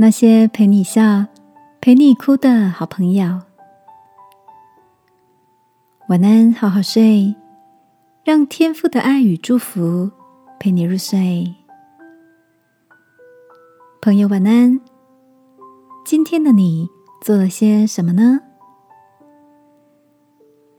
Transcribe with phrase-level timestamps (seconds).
[0.00, 1.26] 那些陪你笑、
[1.80, 3.40] 陪你哭的好朋友。
[6.08, 7.34] 晚安，好好睡，
[8.22, 10.08] 让天父的爱与祝福
[10.60, 11.52] 陪你入睡。
[14.00, 14.80] 朋友，晚安。
[16.06, 16.88] 今天的你
[17.20, 18.38] 做了些什么呢？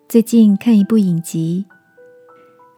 [0.07, 1.65] 最近看一部影集，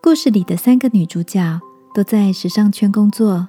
[0.02, 1.62] 故事里的三个女主角
[1.94, 3.48] 都在时尚圈工作，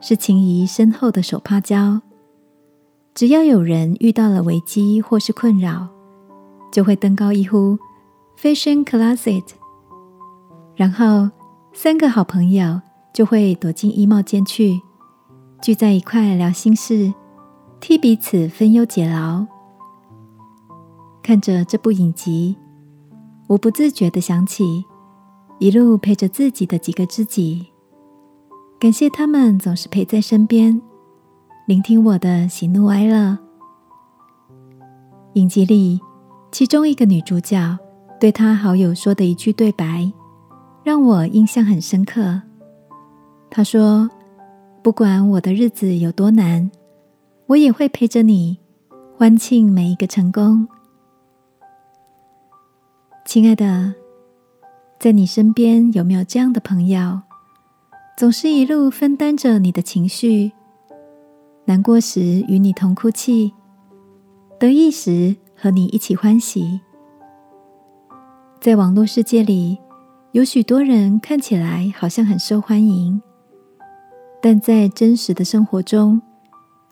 [0.00, 2.00] 是情谊深厚的手帕交。
[3.14, 5.88] 只要有人遇到了危机或是困扰，
[6.72, 7.78] 就会登高一呼
[8.38, 9.44] “Fashion Closet”，
[10.74, 11.30] 然后
[11.72, 12.80] 三个好朋友
[13.12, 14.80] 就会躲进衣帽间去，
[15.60, 17.12] 聚在一块聊心事，
[17.80, 19.46] 替彼此分忧解劳。
[21.22, 22.56] 看着这部影集。
[23.48, 24.84] 我不自觉的想起
[25.58, 27.66] 一路陪着自己的几个知己，
[28.80, 30.80] 感谢他们总是陪在身边，
[31.66, 33.36] 聆听我的喜怒哀乐。
[35.34, 36.00] 影集里，
[36.50, 37.78] 其中一个女主角
[38.18, 40.10] 对她好友说的一句对白，
[40.82, 42.40] 让我印象很深刻。
[43.50, 44.08] 她说
[44.82, 46.70] ：“不管我的日子有多难，
[47.48, 48.58] 我也会陪着你，
[49.14, 50.66] 欢庆每一个成功。”
[53.28, 53.92] 亲爱的，
[54.98, 57.20] 在你身边有没有这样的朋友，
[58.20, 60.52] 总是一路分担着你的情绪？
[61.64, 63.54] 难过时与你同哭泣，
[64.58, 66.82] 得意时和你一起欢喜。
[68.60, 69.78] 在网络世界里，
[70.32, 73.22] 有许多人看起来好像很受欢迎，
[74.42, 76.20] 但在真实的生活中，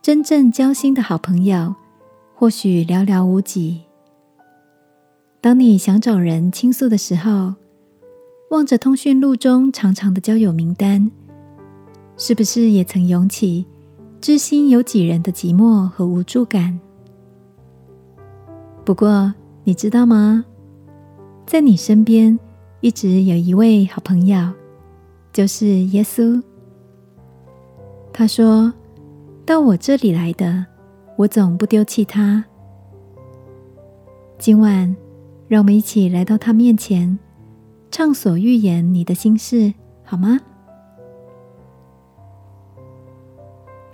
[0.00, 1.74] 真正交心的好朋友
[2.34, 3.82] 或许寥寥无几。
[5.42, 7.52] 当你想找人倾诉的时候，
[8.50, 11.10] 望着通讯录中长长的交友名单，
[12.18, 13.64] 是不是也曾涌起
[14.20, 16.78] 知心有几人的寂寞和无助感？
[18.84, 19.32] 不过，
[19.64, 20.44] 你知道吗？
[21.46, 22.38] 在你身边
[22.80, 24.50] 一直有一位好朋友，
[25.32, 26.42] 就是耶稣。
[28.12, 28.72] 他说
[29.46, 30.66] ：“到我这里来的，
[31.16, 32.44] 我总不丢弃他。”
[34.38, 34.94] 今晚。
[35.46, 37.18] 让我们一起来到他面前，
[37.90, 39.72] 畅所欲言你的心事，
[40.04, 40.38] 好吗？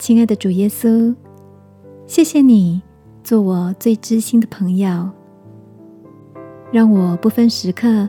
[0.05, 1.15] 亲爱的主耶稣，
[2.07, 2.83] 谢谢你
[3.23, 5.09] 做我最知心的朋友，
[6.71, 8.07] 让我不分时刻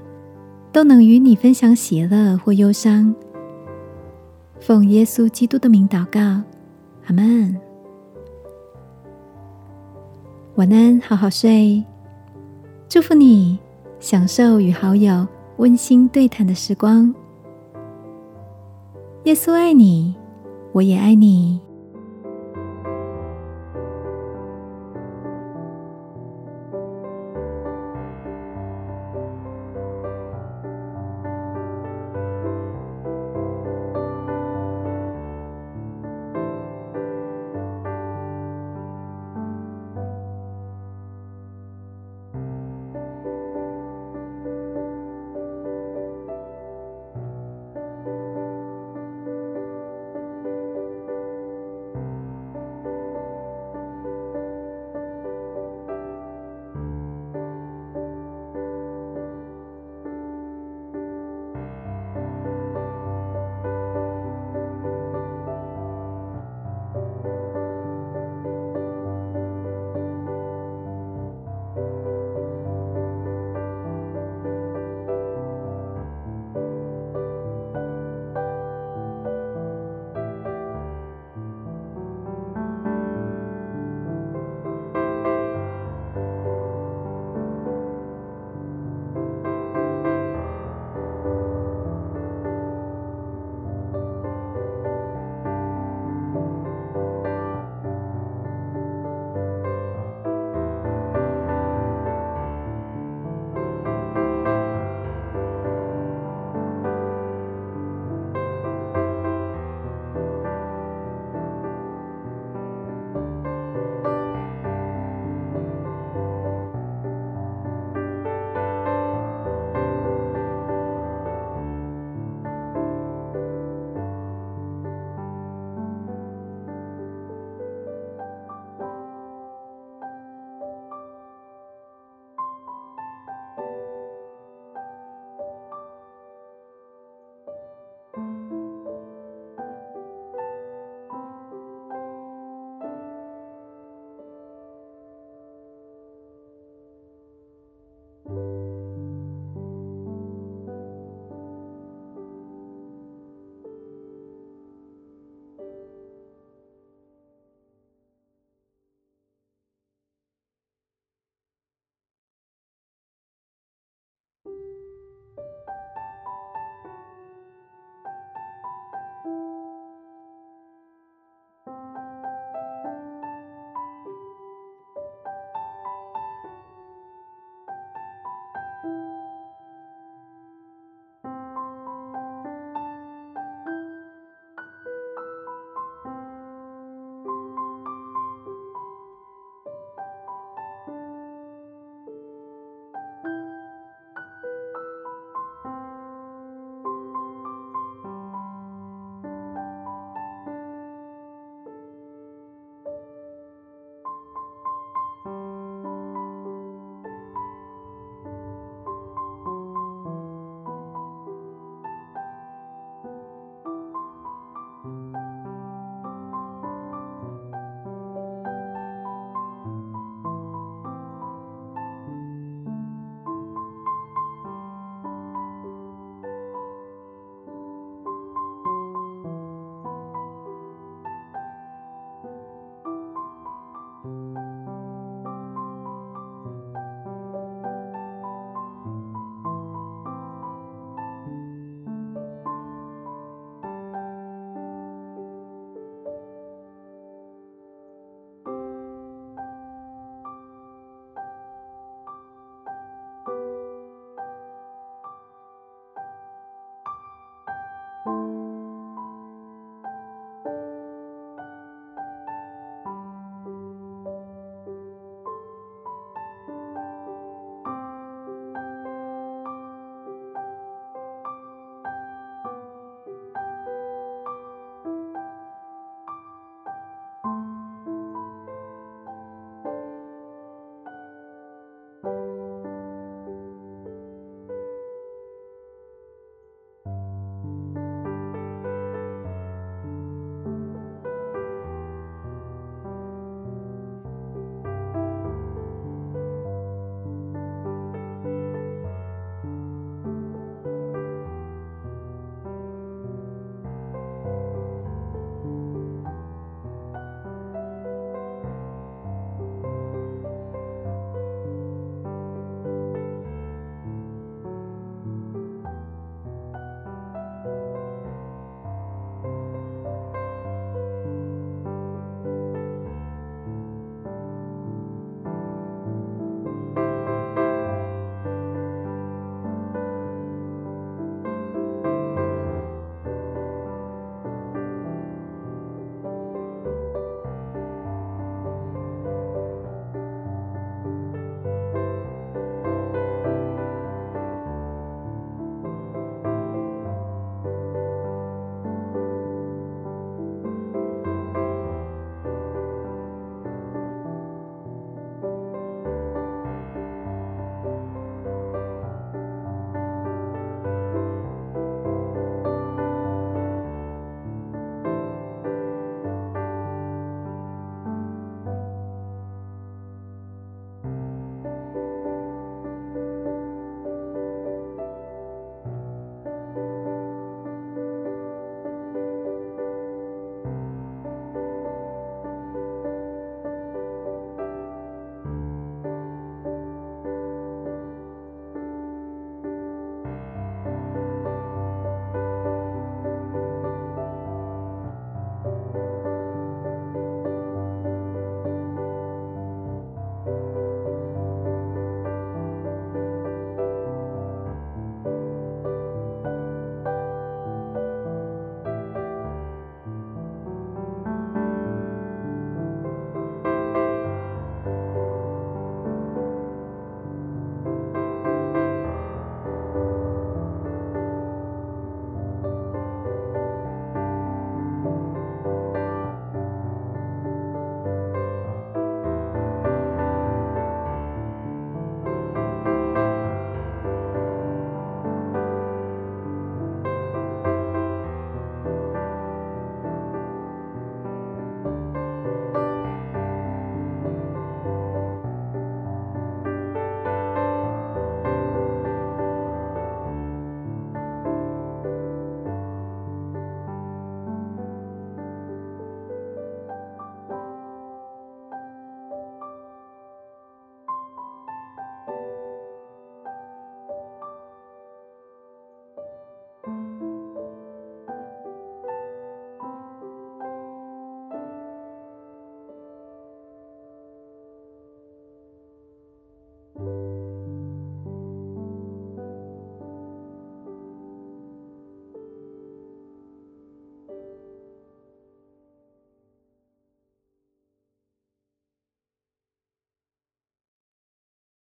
[0.73, 3.15] 都能与你分享喜乐或忧伤。
[4.59, 6.19] 奉耶稣基督的名祷告，
[7.05, 7.57] 阿门。
[10.55, 11.81] 晚安，好好睡。
[12.89, 13.57] 祝福你，
[14.01, 15.25] 享受与好友
[15.59, 17.15] 温馨对谈的时光。
[19.23, 20.13] 耶稣爱你，
[20.73, 21.61] 我也爱你。